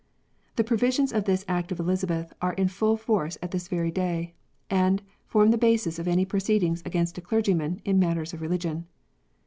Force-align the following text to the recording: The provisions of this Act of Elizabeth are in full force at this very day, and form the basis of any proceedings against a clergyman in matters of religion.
The 0.55 0.63
provisions 0.63 1.13
of 1.13 1.25
this 1.25 1.45
Act 1.47 1.71
of 1.71 1.79
Elizabeth 1.79 2.33
are 2.41 2.53
in 2.53 2.69
full 2.69 2.97
force 2.97 3.37
at 3.39 3.51
this 3.51 3.67
very 3.67 3.91
day, 3.91 4.33
and 4.67 4.99
form 5.27 5.51
the 5.51 5.59
basis 5.59 5.99
of 5.99 6.07
any 6.07 6.25
proceedings 6.25 6.81
against 6.87 7.19
a 7.19 7.21
clergyman 7.21 7.81
in 7.85 7.99
matters 7.99 8.33
of 8.33 8.41
religion. 8.41 8.87